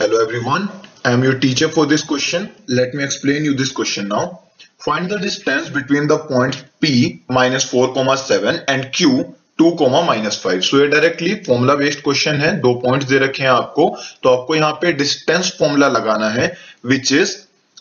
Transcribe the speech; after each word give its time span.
Hello 0.00 0.18
everyone, 0.18 0.70
I 1.04 1.12
am 1.12 1.22
your 1.22 1.38
teacher 1.38 1.68
for 1.68 1.84
this 1.84 2.02
question. 2.02 2.50
Let 2.68 2.94
me 2.94 3.04
explain 3.04 3.44
you 3.44 3.52
this 3.52 3.70
question 3.70 4.08
now. 4.08 4.44
Find 4.78 5.10
the 5.10 5.18
distance 5.18 5.68
between 5.68 6.06
the 6.06 6.16
points 6.20 6.64
P 6.80 7.22
minus 7.28 7.70
4,7 7.70 8.64
and 8.66 8.90
Q 8.94 9.36
2, 9.58 9.74
minus 10.06 10.42
5. 10.42 10.64
So 10.64 10.78
ये 10.80 10.86
directly 10.94 11.34
formula 11.48 11.74
based 11.82 12.00
question 12.04 12.40
है 12.40 12.52
दो 12.60 12.72
points 12.86 13.08
दे 13.08 13.18
रखे 13.24 13.42
हैं 13.42 13.50
आपको 13.50 13.88
तो 14.22 14.30
आपको 14.30 14.56
यहाँ 14.56 14.72
पे 14.80 14.92
डिस्टेंस 15.02 15.52
फॉर्मूला 15.58 15.88
लगाना 15.98 16.30
है 16.38 16.50
which 16.94 17.12
is 17.12 17.36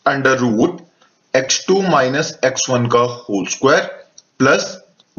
under 0.07 0.37
root 0.39 0.81
x2 1.33 1.81
minus 1.89 2.37
x1 2.45 2.91
का 2.93 3.05
whole 3.29 3.45
square 3.55 3.85
plus 4.39 4.67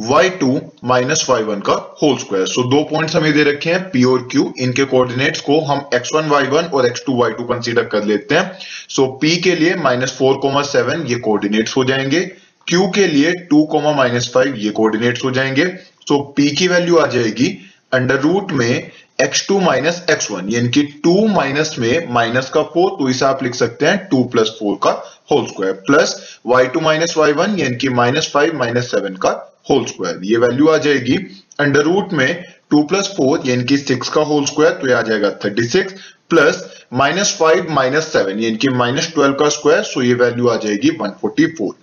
y2 0.01 0.61
minus 0.85 1.27
y1 1.31 1.61
का 1.61 1.99
होल 2.03 2.17
स्क्वायर 2.17 2.47
सो 2.47 2.63
दो 2.63 2.83
पॉइंट्स 2.85 3.17
हमें 3.17 3.33
दे 3.33 3.43
रखे 3.43 3.71
हैं 3.71 3.93
p 3.93 4.05
और 4.05 4.29
q. 4.35 4.53
इनके 4.59 4.85
कोऑर्डिनेट्स 4.85 5.41
को 5.41 5.61
हम 5.61 5.91
x1 5.95 6.31
y1 6.33 6.73
और 6.73 6.89
x2 6.89 7.17
y2 7.23 7.45
कंसीडर 7.49 7.85
कर 7.85 8.05
लेते 8.05 8.35
हैं. 8.35 8.59
सो 8.89 9.21
so, 9.23 9.25
p 9.25 9.43
के 9.43 9.55
लिए 9.55 9.75
माइनस 9.75 10.17
फोर 10.19 10.37
कोमा 10.37 10.63
सेवन 10.63 11.07
ये 11.07 11.15
कोऑर्डिनेट्स 11.15 11.77
हो 11.77 11.85
जाएँगे. 11.85 12.33
Q 12.73 12.95
के 12.95 13.07
लिए 13.07 13.33
टू 13.33 13.63
कोमा 13.65 13.93
माइनस 13.93 14.31
फाइव 14.35 14.55
ये 14.55 14.71
कोऑर्डिनेट्स 14.71 15.25
हो 15.25 15.31
जाएँगे. 15.31 15.67
सो 16.09 16.35
so, 16.39 16.41
p 16.41 16.57
की 16.57 16.69
वैल्यू 16.69 16.97
आ 16.97 17.07
जाएगी. 17.07 17.59
अंडर 17.93 18.21
रूट 18.21 18.53
में 18.53 18.91
x2 19.21 19.61
माइनस 19.63 20.05
एक्स 20.11 20.31
वन 20.31 20.49
यानी 20.51 20.69
कि 20.69 20.83
टू 21.05 21.27
माइनस 21.29 21.75
में 21.79 22.13
माइनस 22.13 22.49
का 22.51 22.63
फोर 22.75 22.91
तो 22.99 23.09
इसे 23.09 23.25
आप 23.25 23.43
लिख 23.43 23.55
सकते 23.55 23.87
हैं 23.87 24.07
टू 24.09 24.23
प्लस 24.25 24.57
फोर 24.59 24.79
का 24.83 24.91
whole 25.33 25.47
square 25.47 25.73
plus 25.87 26.15
Y 26.47 26.67
two 26.67 26.81
minus 26.81 27.17
Y 27.17 27.33
one 27.33 27.59
यानी 27.59 27.77
कि 27.77 27.89
माइनस 27.99 28.31
फाइव 28.35 28.57
माइनस 28.59 28.91
सेवन 28.91 29.17
का 29.25 29.31
होल 29.71 29.85
स्क्वायर 29.85 30.21
ये 30.25 30.37
वैल्यू 30.37 30.69
आ 30.69 30.77
जाएगी 30.87 31.17
अंडर 31.61 31.83
रूट 31.83 32.13
में 32.13 32.29
टू 32.71 32.83
प्लस 32.83 33.09
फोर, 33.17 33.41
यानी 33.45 33.65
कि 33.65 33.77
सिक्स 33.79 34.09
का 34.09 34.21
होल 34.23 34.45
स्क्वायर 34.47 34.73
तो 34.73 34.89
ये 34.89 34.95
आ 34.95 35.03
जाएगा 35.03 35.31
thirty 35.45 35.63
six 35.69 35.95
plus 36.31 36.65
minus 36.95 37.37
five, 37.39 37.67
minus 37.71 38.13
seven, 38.13 38.39
यानी 38.41 38.57
कि 38.57 38.69
माइनस 38.71 39.13
ट्वेल्व 39.15 39.35
का 39.35 39.49
स्क्वायर 39.49 39.83
सो 39.85 40.03
ये 40.03 40.15
वैल्यू 40.15 40.49
आ 40.49 40.57
जाएगी 40.57 40.91
वन 41.01 41.11
फोर्टी 41.21 41.47
फोर। 41.59 41.75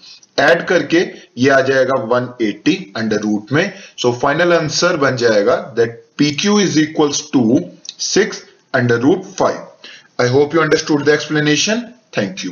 एड 0.42 0.66
करके 0.68 1.06
ये 1.38 1.50
आ 1.50 1.60
जाएगा 1.62 1.96
180 2.08 2.76
अंडर 2.98 3.20
रूट 3.22 3.52
में। 3.52 3.72
सो 3.98 4.12
फाइनल 4.22 4.54
आंसर 4.54 4.98
बन 4.98 5.16
जाएगा 5.18 5.56
that 5.78 6.04
P 6.18 6.32
Q 6.36 6.60
is 6.60 6.80
equals 6.80 7.24
to 7.34 7.60
six 8.00 8.44
under 8.76 9.00
root 9.00 9.24
five 9.40 10.22
I 10.22 10.30
hope 10.30 10.56
you 10.56 10.62
understood 10.62 11.04
the 11.06 11.10
explanation 11.10 11.82
thank 12.18 12.46
you 12.46 12.52